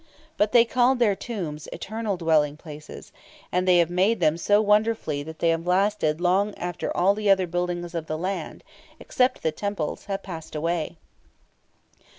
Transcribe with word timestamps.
But 0.35 0.51
they 0.51 0.65
called 0.65 0.97
their 0.97 1.15
tombs 1.15 1.67
"eternal 1.71 2.17
dwelling 2.17 2.57
places"; 2.57 3.11
and 3.51 3.67
they 3.67 3.77
have 3.77 3.91
made 3.91 4.19
them 4.19 4.35
so 4.35 4.59
wonderfully 4.59 5.21
that 5.21 5.37
they 5.37 5.49
have 5.49 5.67
lasted 5.67 6.19
long 6.19 6.55
after 6.55 6.89
all 6.97 7.13
the 7.13 7.29
other 7.29 7.45
buildings 7.45 7.93
of 7.93 8.07
the 8.07 8.17
land, 8.17 8.63
except 8.99 9.43
the 9.43 9.51
temples, 9.51 10.05
have 10.05 10.23
passed 10.23 10.55
away. 10.55 10.97